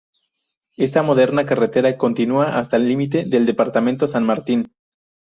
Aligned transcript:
Esta 0.77 1.03
moderna 1.03 1.45
carretera 1.45 1.95
continua 1.95 2.57
hasta 2.57 2.75
el 2.77 2.87
límite 2.87 3.23
del 3.23 3.45
Departamento 3.45 4.07
San 4.07 4.23
Martín. 4.25 4.71